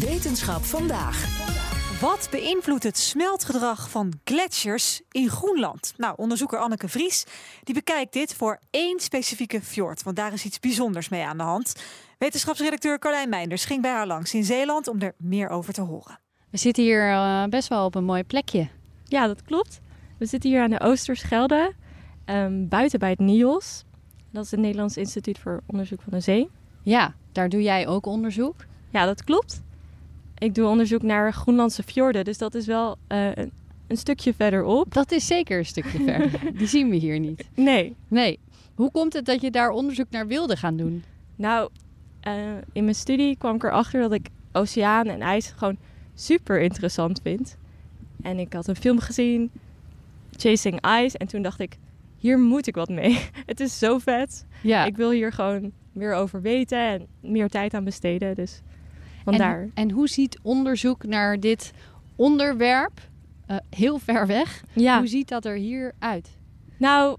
[0.00, 1.24] Wetenschap vandaag.
[2.00, 5.94] Wat beïnvloedt het smeltgedrag van gletsjers in Groenland?
[5.96, 7.24] Nou, onderzoeker Anneke Vries
[7.62, 11.42] die bekijkt dit voor één specifieke fjord, want daar is iets bijzonders mee aan de
[11.42, 11.74] hand.
[12.18, 16.18] Wetenschapsredacteur Carlijn Meinders ging bij haar langs in Zeeland om er meer over te horen.
[16.50, 18.68] We zitten hier uh, best wel op een mooi plekje.
[19.04, 19.80] Ja, dat klopt.
[20.18, 21.72] We zitten hier aan de Oosterschelde,
[22.26, 23.84] um, buiten bij het NIOS.
[24.30, 26.50] Dat is het Nederlands Instituut voor Onderzoek van de Zee.
[26.82, 28.64] Ja, daar doe jij ook onderzoek.
[28.90, 29.64] Ja, dat klopt.
[30.38, 33.52] Ik doe onderzoek naar Groenlandse fjorden, dus dat is wel uh, een,
[33.86, 34.94] een, stukje verderop.
[34.94, 36.40] Dat is zeker een stukje verder.
[36.58, 37.44] Die zien we hier niet.
[37.54, 37.94] Nee.
[38.08, 38.38] Nee.
[38.74, 41.04] Hoe komt het dat je daar onderzoek naar wilde gaan doen?
[41.36, 41.70] Nou,
[42.26, 42.32] uh,
[42.72, 45.76] in mijn studie kwam ik erachter dat ik oceaan en ijs gewoon
[46.14, 47.56] super interessant vind.
[48.22, 49.50] En ik had een film gezien,
[50.36, 51.76] Chasing Ice, en toen dacht ik,
[52.18, 53.18] hier moet ik wat mee.
[53.46, 54.46] het is zo vet.
[54.62, 54.84] Ja.
[54.84, 58.34] Ik wil hier gewoon meer over weten en meer tijd aan besteden.
[58.34, 58.62] Dus
[59.26, 61.72] En, en hoe ziet onderzoek naar dit
[62.16, 63.00] onderwerp,
[63.50, 64.98] uh, heel ver weg, ja.
[64.98, 66.36] hoe ziet dat er hier uit?
[66.76, 67.16] Nou,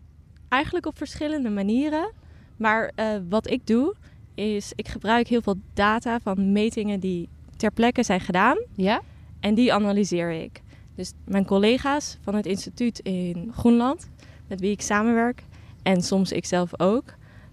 [0.49, 2.11] eigenlijk op verschillende manieren.
[2.57, 3.95] Maar uh, wat ik doe,
[4.35, 8.57] is ik gebruik heel veel data van metingen die ter plekke zijn gedaan.
[8.75, 9.01] Ja?
[9.39, 10.61] En die analyseer ik.
[10.95, 14.09] Dus mijn collega's van het instituut in Groenland,
[14.47, 15.43] met wie ik samenwerk,
[15.83, 17.03] en soms ikzelf ook,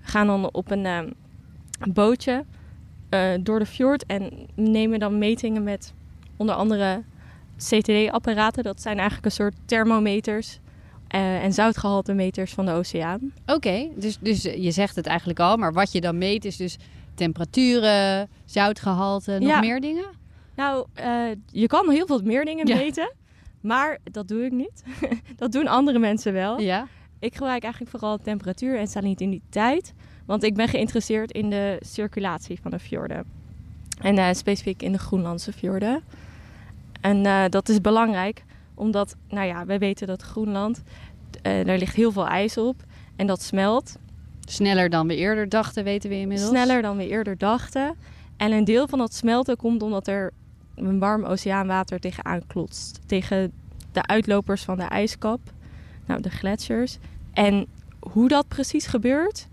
[0.01, 1.01] gaan dan op een uh,
[1.93, 2.45] bootje
[3.15, 5.95] uh, door de fjord en nemen dan metingen met
[6.37, 7.03] onder andere
[7.59, 8.63] CTD-apparaten.
[8.63, 10.59] Dat zijn eigenlijk een soort thermometers
[11.15, 13.33] uh, en zoutgehaltemeters van de oceaan.
[13.43, 16.57] Oké, okay, dus, dus je zegt het eigenlijk al, maar wat je dan meet is
[16.57, 16.77] dus
[17.15, 19.61] temperaturen, zoutgehalte, nog ja.
[19.61, 20.05] meer dingen?
[20.57, 22.77] Nou, uh, je kan heel veel meer dingen Ja.
[22.77, 23.13] meten,
[23.61, 24.83] maar dat doe ik niet.
[25.37, 26.61] dat doen andere mensen wel.
[26.61, 26.87] Ja.
[27.25, 29.95] Ik gebruik eigenlijk vooral temperatuur en saliniteit,
[30.25, 33.25] want ik ben geïnteresseerd in de circulatie van de fjorden.
[34.01, 36.03] En uh, specifiek in de Groenlandse fjorden.
[37.01, 40.83] En uh, dat is belangrijk, omdat, nou ja, we weten dat Groenland,
[41.47, 42.83] uh, daar ligt heel veel ijs op
[43.17, 43.97] en dat smelt.
[44.45, 46.51] Sneller dan we eerder dachten, weten we inmiddels.
[46.51, 47.95] Sneller dan we eerder dachten.
[48.37, 50.33] En een deel van dat smelten komt omdat er
[50.75, 53.01] een warm oceaanwater tegenaan klotst.
[53.07, 53.53] Tegen
[53.93, 55.41] de uitlopers van de ijskap,
[56.07, 56.99] nou de gletsjers.
[57.35, 57.67] En
[58.01, 59.49] hoe dat precies gebeurt,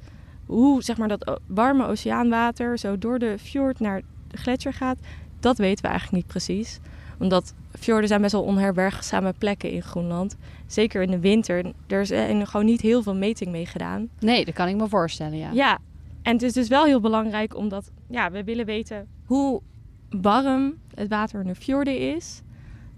[0.46, 4.98] hoe zeg maar dat warme oceaanwater zo door de fjord naar de gletsjer gaat,
[5.40, 6.80] dat weten we eigenlijk niet precies.
[7.20, 10.36] Omdat fjorden zijn best wel onherbergzame plekken in Groenland.
[10.68, 11.74] Zeker in de winter.
[11.88, 14.10] Er is er gewoon niet heel veel meting mee gedaan.
[14.20, 15.52] Nee, dat kan ik me voorstellen, ja.
[15.52, 15.80] Ja,
[16.22, 19.62] en het is dus wel heel belangrijk omdat ja, we willen weten hoe
[20.10, 22.42] warm het water in de fjorden is.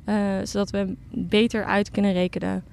[0.05, 2.63] Uh, zodat we beter uit kunnen rekenen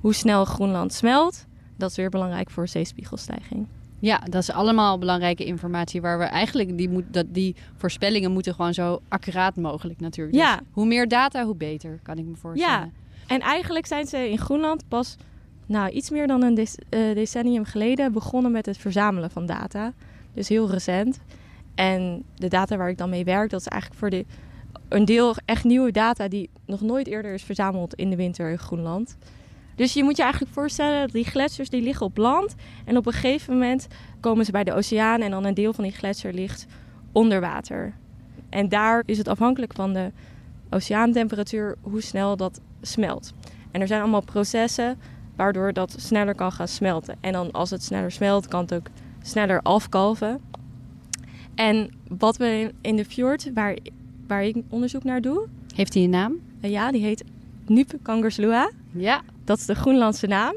[0.00, 1.46] hoe snel Groenland smelt.
[1.76, 3.66] Dat is weer belangrijk voor zeespiegelstijging.
[3.98, 8.54] Ja, dat is allemaal belangrijke informatie waar we eigenlijk die, moet, dat, die voorspellingen moeten
[8.54, 10.36] gewoon zo accuraat mogelijk natuurlijk.
[10.36, 10.56] Ja.
[10.56, 12.74] Dus hoe meer data, hoe beter, kan ik me voorstellen.
[12.74, 12.90] Ja,
[13.26, 15.16] en eigenlijk zijn ze in Groenland pas
[15.66, 19.92] nou, iets meer dan een dec uh, decennium geleden begonnen met het verzamelen van data.
[20.34, 21.20] Dus heel recent.
[21.74, 24.24] En de data waar ik dan mee werk, dat is eigenlijk voor de,
[24.88, 28.58] een deel echt nieuwe data die nog nooit eerder is verzameld in de winter in
[28.58, 29.16] Groenland.
[29.76, 32.54] Dus je moet je eigenlijk voorstellen dat die gletsjers die liggen op land.
[32.84, 33.86] En op een gegeven moment
[34.20, 36.66] komen ze bij de oceaan en dan een deel van die gletsjer ligt
[37.12, 37.94] onder water.
[38.48, 40.12] En daar is het afhankelijk van de
[40.70, 43.32] oceaantemperatuur hoe snel dat smelt.
[43.70, 44.98] En er zijn allemaal processen
[45.36, 47.16] waardoor dat sneller kan gaan smelten.
[47.20, 48.86] En dan als het sneller smelt, kan het ook
[49.22, 50.40] sneller afkalven.
[51.54, 53.76] En wat we in de fjord, waar,
[54.26, 55.46] waar ik onderzoek naar doe...
[55.74, 56.36] Heeft hij een naam?
[56.62, 57.24] Uh, ja, die heet
[57.66, 58.70] Nup Kangerslua.
[58.98, 59.22] Ja.
[59.44, 60.54] Dat is de Groenlandse naam.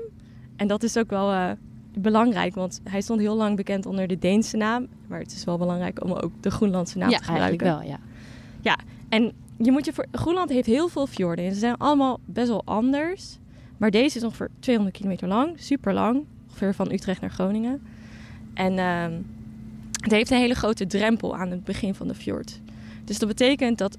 [0.55, 1.51] En dat is ook wel uh,
[1.97, 4.87] belangrijk, want hij stond heel lang bekend onder de Deense naam.
[5.07, 7.65] Maar het is wel belangrijk om ook de Groenlandse naam ja, te gebruiken.
[7.65, 8.07] Ja, eigenlijk wel, ja.
[8.61, 8.77] Ja,
[9.09, 10.05] en je moet je voor...
[10.11, 11.45] Groenland heeft heel veel fjorden.
[11.45, 13.37] En ze zijn allemaal best wel anders.
[13.77, 16.25] Maar deze is ongeveer 200 kilometer lang, super lang.
[16.47, 17.81] Ongeveer van Utrecht naar Groningen.
[18.53, 19.17] En uh,
[20.01, 22.59] het heeft een hele grote drempel aan het begin van de fjord.
[23.05, 23.97] Dus dat betekent dat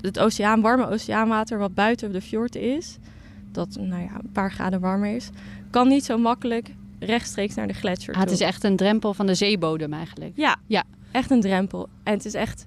[0.00, 2.98] het oceaan, warme oceaanwater wat buiten de fjord is,
[3.52, 5.30] dat nou ja, een paar graden warmer is,
[5.70, 9.26] kan niet zo makkelijk rechtstreeks naar de gletsjer ah, Het is echt een drempel van
[9.26, 10.32] de zeebodem eigenlijk.
[10.34, 10.84] Ja, ja.
[11.10, 11.88] echt een drempel.
[12.02, 12.66] En het is echt,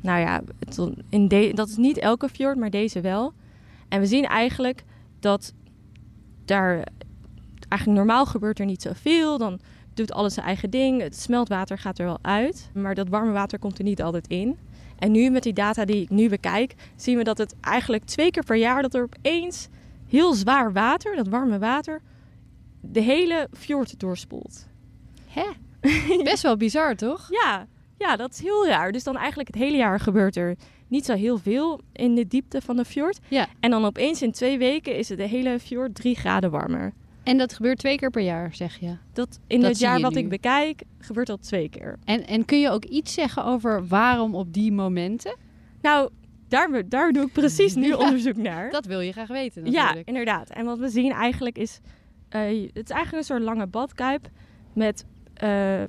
[0.00, 3.32] nou ja, het, in de, dat is niet elke fjord, maar deze wel.
[3.88, 4.84] En we zien eigenlijk
[5.20, 5.52] dat
[6.44, 6.86] daar
[7.68, 9.38] eigenlijk normaal gebeurt er niet zoveel.
[9.38, 9.60] Dan
[9.94, 11.00] doet alles zijn eigen ding.
[11.00, 12.70] Het smeltwater gaat er wel uit.
[12.74, 14.56] Maar dat warme water komt er niet altijd in.
[14.98, 18.30] En nu met die data die ik nu bekijk, zien we dat het eigenlijk twee
[18.30, 19.68] keer per jaar dat er opeens
[20.14, 22.00] heel zwaar water, dat warme water,
[22.80, 24.66] de hele fjord doorspoelt.
[25.26, 25.44] Hè?
[26.24, 27.28] Best wel bizar, toch?
[27.30, 27.66] Ja,
[27.98, 28.92] Ja, dat is heel raar.
[28.92, 30.56] Dus dan eigenlijk het hele jaar gebeurt er
[30.88, 33.18] niet zo heel veel in de diepte van de fjord.
[33.28, 33.48] Ja.
[33.60, 36.92] En dan opeens in twee weken is het de hele fjord drie graden warmer.
[37.22, 38.96] En dat gebeurt twee keer per jaar, zeg je.
[39.12, 40.18] Dat in Dat het jaar wat nu.
[40.20, 41.98] ik bekijk, gebeurt dat twee keer.
[42.04, 45.36] En, en kun je ook iets zeggen over waarom op die momenten?
[45.82, 46.10] Nou,
[46.48, 47.96] daar, daar doe ik precies nu Ja.
[47.96, 48.70] onderzoek naar.
[48.70, 50.08] Dat wil je graag weten ja, natuurlijk.
[50.08, 50.50] inderdaad.
[50.50, 51.80] En wat we zien eigenlijk is...
[52.28, 52.40] eh,
[52.72, 54.28] het is eigenlijk een soort lange badkuip
[54.72, 55.04] met,
[55.34, 55.82] eh,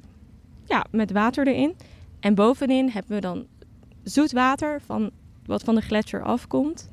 [0.66, 1.76] ja, met water erin.
[2.20, 3.46] En bovenin hebben we dan
[4.04, 5.12] zoet water van,
[5.46, 6.90] wat van de gletsjer afkomt.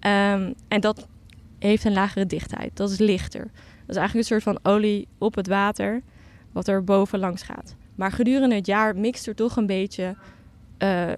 [0.00, 1.08] Ehm, en dat
[1.58, 2.76] heeft een lagere dichtheid.
[2.76, 3.40] Dat is lichter.
[3.86, 6.02] Dat is eigenlijk een soort van olie op het water
[6.52, 7.74] wat er boven langs gaat.
[7.94, 10.16] Maar gedurende het jaar mixt er toch een beetje
[10.78, 11.10] eh,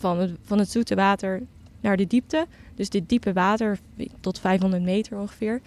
[0.00, 1.42] van, het, van het zoete water
[1.80, 2.46] naar de diepte.
[2.74, 3.78] Dus dit diepe water,
[4.20, 5.60] tot 500 meter ongeveer,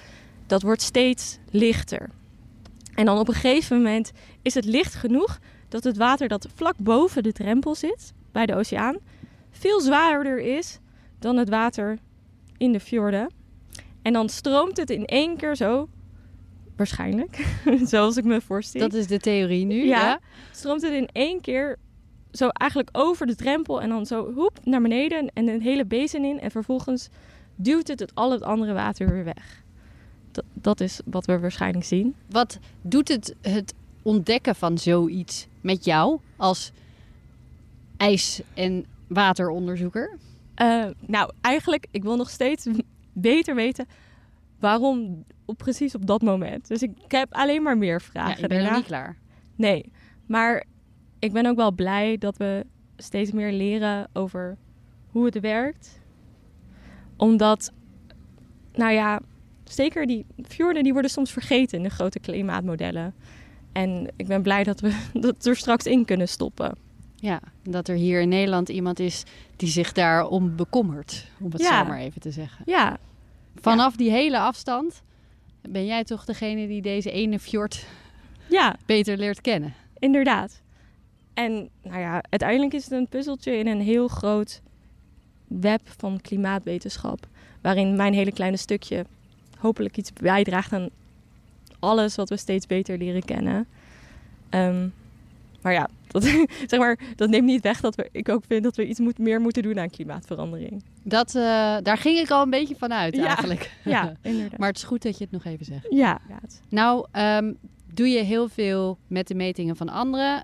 [0.48, 2.10] dat wordt steeds lichter.
[2.94, 5.40] En dan op een gegeven moment is het licht genoeg
[5.70, 8.98] dat het water dat vlak boven de drempel zit, bij de oceaan,
[9.52, 10.80] veel zwaarder is
[11.20, 11.98] dan het water
[12.58, 13.32] in de fjorden.
[14.02, 15.90] En dan stroomt het in één keer zo,
[16.76, 17.46] waarschijnlijk,
[17.92, 19.86] zoals ik me voorstel Dat is de theorie nu.
[19.86, 20.06] Ja.
[20.06, 20.20] Ja.
[20.52, 21.78] stroomt het in één keer
[22.34, 26.24] zo eigenlijk over de drempel en dan zo hoep naar beneden en een hele basin
[26.26, 26.40] in.
[26.40, 27.10] En vervolgens
[27.56, 29.64] duwt het het al het andere water weer weg.
[30.32, 32.16] Dat, dat is wat we waarschijnlijk zien.
[32.30, 36.72] Wat doet het, het ontdekken van zoiets met jou als
[37.98, 40.18] ijs- en wateronderzoeker?
[40.56, 42.68] Eh, nou, eigenlijk, ik wil nog steeds
[43.14, 43.86] beter weten
[44.60, 46.68] waarom op, precies op dat moment.
[46.68, 48.76] Dus ik, ik heb alleen maar meer Ja, vragen ik ben daarna.
[48.78, 49.18] niet klaar.
[49.56, 49.92] Nee,
[50.26, 50.64] maar
[51.24, 52.66] ik ben ook wel blij dat we
[52.98, 54.58] steeds meer leren over
[55.08, 56.00] hoe het werkt.
[57.18, 57.72] Omdat,
[58.74, 59.20] nou ja,
[59.64, 63.14] zeker die fjorden die worden soms vergeten in de grote klimaatmodellen.
[63.72, 66.76] En ik ben blij dat we dat er straks in kunnen stoppen.
[67.16, 69.24] Ja, dat er hier in Nederland iemand is
[69.56, 71.84] die zich daarom bekommert, om het Ja.
[71.84, 72.64] zo maar even te zeggen.
[72.66, 72.98] Ja,
[73.56, 75.02] Vanaf die hele afstand
[75.62, 77.86] ben jij toch degene die deze ene fjord
[78.50, 79.74] ja, beter leert kennen.
[80.00, 80.62] inderdaad.
[81.34, 84.62] En nou ja, uiteindelijk is het een puzzeltje in een heel groot
[85.48, 87.28] web van klimaatwetenschap.
[87.62, 89.06] Waarin mijn hele kleine stukje
[89.58, 90.90] hopelijk iets bijdraagt aan
[91.80, 93.68] alles wat we steeds beter leren kennen.
[94.50, 94.88] Ehm,
[95.62, 96.24] maar ja, dat,
[96.68, 99.18] zeg maar, dat neemt niet weg dat we, ik ook vind dat we iets moet,
[99.18, 100.84] meer moeten doen aan klimaatverandering.
[101.04, 103.26] Dat, eh, daar ging ik al een beetje van uit Ja.
[103.26, 103.72] eigenlijk.
[103.84, 104.60] Ja, inderdaad.
[104.60, 105.88] maar het is goed dat je het nog even zegt.
[105.90, 106.20] ja.
[106.70, 107.54] Nou, ehm,
[107.94, 110.44] doe je heel veel met de metingen van anderen.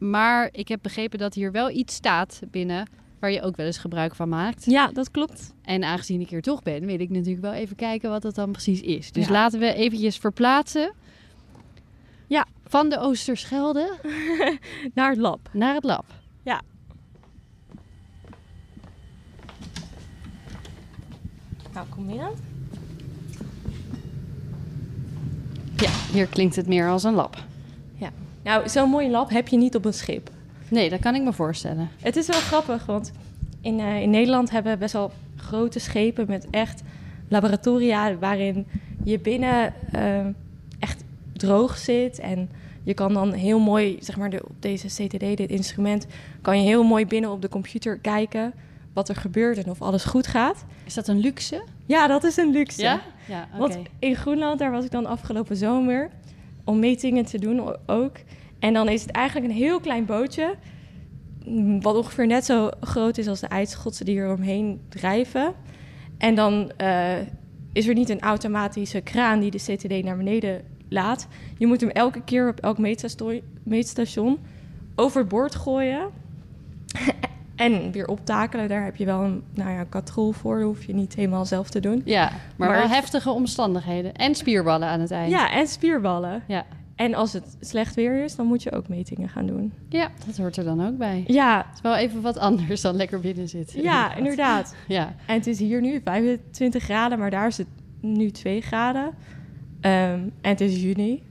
[0.00, 2.88] Maar ik heb begrepen dat hier wel iets staat binnen
[3.18, 4.64] waar je ook wel eens gebruik van maakt.
[4.64, 5.54] ja, dat klopt.
[5.62, 8.52] En aangezien ik hier toch ben, wil ik natuurlijk wel even kijken wat dat dan
[8.52, 9.12] precies is.
[9.12, 9.32] Dus Ja.
[9.32, 10.92] laten we eventjes verplaatsen.
[12.26, 12.46] Ja.
[12.66, 13.98] Van de Oosterschelde
[14.94, 15.48] Naar het lab.
[15.52, 16.04] naar het lab.
[21.72, 22.30] Nou, kom binnen.
[25.76, 27.44] Ja, hier klinkt het meer als een lab.
[28.42, 30.30] Nou, zo'n mooi lab heb je niet op een schip.
[30.68, 31.88] Nee, dat kan ik me voorstellen.
[32.00, 33.12] Het is wel grappig, want
[33.60, 36.82] in, eh, in Nederland hebben we best wel grote schepen met echt
[37.28, 38.66] laboratoria waarin
[39.04, 40.26] je binnen eh,
[40.78, 42.18] echt droog zit.
[42.18, 42.50] En
[42.82, 46.06] je kan dan heel mooi, zeg maar, de, op deze CTD, dit instrument,
[46.42, 48.52] kan je heel mooi binnen op de computer kijken
[48.92, 50.64] wat er gebeurt en of alles goed gaat.
[50.84, 51.62] Is dat een luxe?
[51.86, 52.82] Ja, dat is een luxe.
[52.82, 53.00] Ja?
[53.28, 53.48] Ja.
[53.58, 56.10] Want in Groenland, daar was ik dan afgelopen zomer
[56.64, 58.16] om metingen te doen ook.
[58.58, 60.54] En dan is het eigenlijk een heel klein bootje,
[61.44, 65.54] mm, wat ongeveer net zo groot is als de ijsschotsen die er omheen drijven.
[66.18, 67.18] En dan eh,
[67.72, 71.28] is er niet een automatische kraan die de CTD naar beneden laat.
[71.58, 72.78] Je moet hem elke keer op elk
[73.64, 74.38] meetstation
[74.94, 76.08] overboord gooien.
[77.60, 78.68] En weer optakelen.
[78.68, 80.56] Daar heb je wel een nou ja, katrol voor.
[80.58, 82.02] Dat hoef je niet helemaal zelf te doen.
[82.04, 84.14] Ja, maar, Maar wel het- heftige omstandigheden.
[84.14, 85.30] En spierballen aan het eind.
[85.30, 86.42] Ja, en spierballen.
[86.46, 86.64] Ja.
[86.96, 89.72] En als het slecht weer is, dan moet je ook metingen gaan doen.
[89.88, 91.24] ja, dat hoort er dan ook bij.
[91.26, 93.82] Ja, Het is wel even wat anders dan lekker binnen zitten.
[93.82, 94.74] ja inderdaad.
[94.88, 97.66] Ja, En het is hier nu 25 graden, maar daar is het
[98.00, 99.10] nu 2 graden.
[99.80, 101.22] Ehm, en het is juni.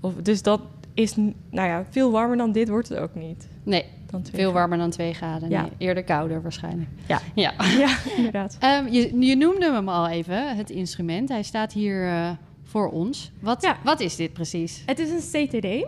[0.00, 0.60] Of, dus dat
[0.94, 1.16] is,
[1.50, 3.48] nou ja, veel warmer dan dit wordt het ook niet.
[3.62, 5.50] nee, Dan twee veel warmer dan 2 graden.
[5.50, 5.62] Ja.
[5.62, 6.88] Nee, eerder kouder waarschijnlijk.
[7.06, 7.20] Ja.
[7.34, 7.52] ja.
[7.78, 8.56] Ja, inderdaad.
[8.60, 11.28] Ehm, je, je noemde hem al even, het instrument.
[11.28, 12.30] Hij staat hier eh,
[12.62, 13.30] voor ons.
[13.40, 13.76] Wat, Ja.
[13.84, 14.82] wat is dit precies?
[14.86, 15.86] Het is een CTD.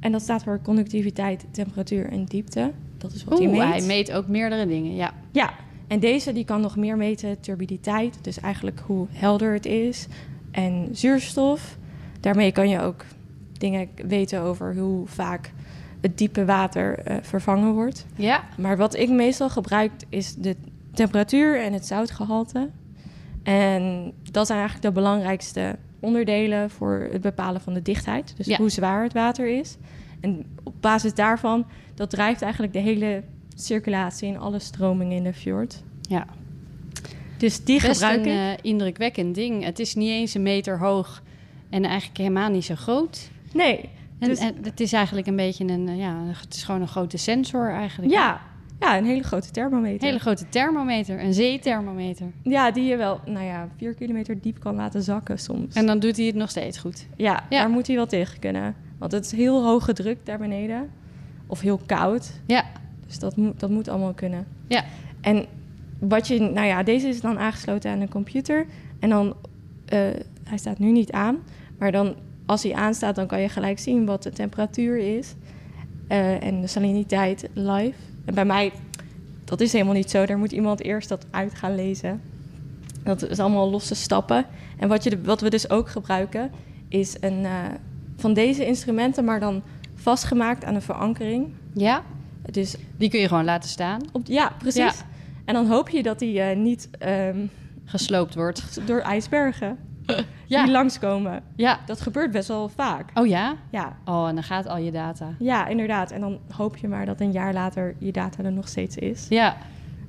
[0.00, 2.72] En dat staat voor conductiviteit, temperatuur en diepte.
[2.98, 3.62] Dat is wat hij meet.
[3.62, 4.94] hij meet ook meerdere dingen.
[4.94, 5.12] Ja.
[5.32, 5.52] Ja,
[5.86, 10.06] en deze die kan nog meer meten turbiditeit, dus eigenlijk hoe helder het is.
[10.50, 11.78] En zuurstof.
[12.20, 13.04] Daarmee kan je ook
[13.52, 15.52] dingen weten over hoe vaak
[16.00, 18.06] het diepe water eh, vervangen wordt.
[18.16, 18.44] Ja.
[18.56, 20.56] Maar wat ik meestal gebruik is de
[20.94, 22.68] temperatuur en het zoutgehalte.
[23.42, 28.34] En dat zijn eigenlijk de belangrijkste onderdelen voor het bepalen van de dichtheid.
[28.36, 28.56] Dus Ja.
[28.56, 29.76] hoe zwaar het water is.
[30.20, 33.22] En op basis daarvan, dat drijft eigenlijk de hele
[33.54, 35.82] circulatie en alle stromingen in de fjord.
[36.00, 36.26] Ja.
[37.36, 39.64] Dus die Best gebruik een eh, indrukwekkend ding.
[39.64, 41.22] Het is niet eens een meter hoog
[41.70, 43.30] en eigenlijk helemaal niet zo groot.
[43.52, 43.88] Nee,
[44.18, 46.88] En, Dus- en het is eigenlijk een beetje een, eh, ja, het is gewoon een
[46.88, 48.12] grote sensor eigenlijk.
[48.12, 48.40] ja,
[48.80, 50.00] ja, een hele grote thermometer.
[50.00, 52.26] Een hele grote thermometer, een zeethermometer.
[52.42, 55.74] Ja, die je wel, nou ja, vier kilometer diep kan laten zakken soms.
[55.74, 57.06] En dan doet hij het nog steeds goed.
[57.16, 57.58] ja, Ja.
[57.60, 58.74] daar moet hij wel tegen kunnen.
[58.98, 60.90] Want het is heel hoge druk daar beneden.
[61.46, 62.30] Of heel koud.
[62.46, 62.64] Ja,
[63.06, 64.46] Dus dat moet, dat moet allemaal kunnen.
[64.66, 64.84] ja,
[65.20, 65.46] En
[65.98, 68.66] wat je, nou ja, deze is dan aangesloten aan een computer.
[68.98, 69.34] En dan,
[69.86, 69.98] eh,
[70.44, 71.36] hij staat nu niet aan.
[71.78, 72.14] Maar dan,
[72.48, 75.34] als hij aanstaat, dan kan je gelijk zien wat de temperatuur is.
[76.08, 77.98] eh, en de saliniteit live.
[78.24, 78.72] En bij mij,
[79.44, 80.26] dat is helemaal niet zo.
[80.26, 82.20] Daar moet iemand eerst dat uit gaan lezen.
[83.02, 84.44] Dat is allemaal losse stappen.
[84.78, 86.50] En wat, je, wat we dus ook gebruiken,
[86.88, 87.52] is een, eh,
[88.16, 89.62] van deze instrumenten, maar dan
[89.94, 91.46] vastgemaakt aan een verankering.
[91.72, 92.02] ja.
[92.50, 94.00] Dus Die kun je gewoon laten staan.
[94.12, 94.76] op, ja, precies.
[94.82, 94.92] Ja.
[95.44, 97.38] En dan hoop je dat die eh, niet ehm,
[97.84, 98.80] Gesloopt wordt.
[98.86, 99.78] door ijsbergen
[100.48, 100.62] Ja.
[100.64, 101.42] die langskomen.
[101.56, 101.78] Ja.
[101.86, 103.10] Dat gebeurt best wel vaak.
[103.14, 103.56] Oh ja?
[103.70, 105.28] Ja, Oh, en dan gaat al je data.
[105.38, 106.10] ja, inderdaad.
[106.10, 109.26] En dan hoop je maar dat een jaar later je data er nog steeds is.
[109.28, 109.56] Ja.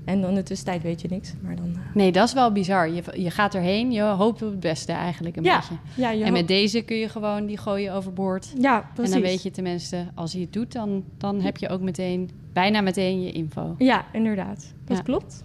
[0.06, 1.34] En dan in de tussentijd weet je niks.
[1.42, 2.90] Maar dan, eh, Nee, dat is wel bizar.
[2.90, 5.74] Je, je gaat erheen, je hoopt op het beste eigenlijk een ja, beetje.
[5.96, 8.54] ja, je En met deze kun je gewoon die gooien overboord.
[8.58, 9.14] ja, precies.
[9.14, 12.30] En dan weet je tenminste, als hij het doet, dan, dan heb je ook meteen,
[12.54, 13.76] bijna meteen je info.
[13.78, 14.74] Ja, inderdaad.
[14.86, 15.44] Dat klopt.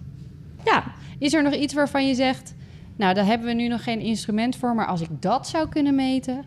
[0.65, 0.83] Ja,
[1.19, 2.55] Is er nog iets waarvan je zegt,
[2.95, 5.95] nou, daar hebben we nu nog geen instrument voor, maar als ik dat zou kunnen
[5.95, 6.45] meten.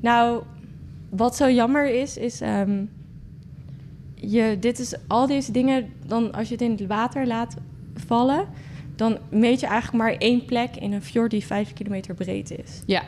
[0.00, 0.42] nou,
[1.08, 2.40] wat zo jammer is, is...
[2.40, 2.84] ehm,
[4.20, 7.56] je, dit is al deze dingen, dan als je het in het water laat
[7.94, 8.46] vallen...
[8.96, 12.82] dan meet je eigenlijk maar één plek in een fjord die vijf kilometer breed is.
[12.86, 13.02] Ja.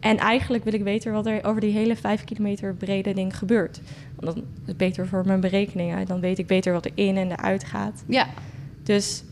[0.00, 3.80] En eigenlijk wil ik weten wat er over die hele vijf kilometer brede ding gebeurt.
[4.16, 6.06] Want dan is het beter voor mijn berekeningen.
[6.06, 8.04] Dan weet ik beter wat er in en eruit gaat.
[8.08, 8.26] Ja.
[8.82, 9.24] Dus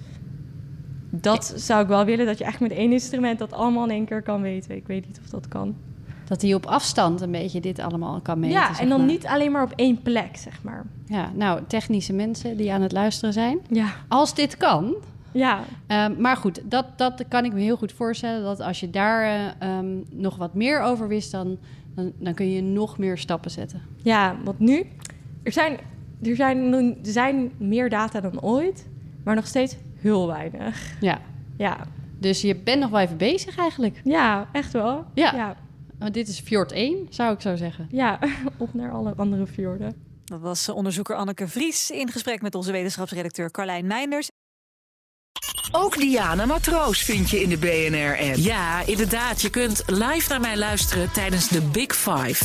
[1.11, 4.05] dat zou ik wel willen, dat je eigenlijk met één instrument dat allemaal in één
[4.05, 4.77] keer kan weten.
[4.77, 5.75] Ik weet niet of dat kan.
[6.25, 8.57] Dat hij op afstand een beetje dit allemaal kan meten.
[8.59, 9.07] ja, en dan maar.
[9.07, 10.87] niet alleen maar op één plek, zeg maar.
[11.07, 13.59] Ja, nou, technische mensen die aan het luisteren zijn.
[13.71, 14.95] Ja, Als dit kan.
[15.33, 18.43] ja, Ehm, maar goed, dat, dat kan ik me heel goed voorstellen.
[18.43, 21.59] Dat als je daar eh, ehm, nog wat meer over wist, dan,
[21.95, 23.83] dan, dan kun je nog meer stappen zetten.
[24.03, 24.87] ja want nu,
[25.43, 25.77] er zijn,
[26.23, 28.87] er, zijn, er zijn meer data dan ooit,
[29.25, 30.97] maar nog steeds heel weinig.
[31.01, 31.21] Ja.
[31.57, 31.87] Ja,
[32.19, 34.01] Dus je bent nog wel even bezig eigenlijk.
[34.05, 35.05] ja echt wel.
[35.15, 35.35] Ja.
[35.35, 35.57] ja.
[35.99, 37.89] Want dit is Fjord 1, zou ik zo zeggen.
[37.91, 38.19] Ja,
[38.57, 39.95] op naar alle andere fjorden.
[40.25, 44.29] Dat was onderzoeker Anneke Vries in gesprek met onze wetenschapsredacteur Carlijn Meinders.
[45.73, 48.37] Ook Diana Matroos vind je in de BNR-app.
[48.37, 49.43] Ja, inderdaad.
[49.43, 52.45] Je kunt live naar mij luisteren tijdens de Big Five.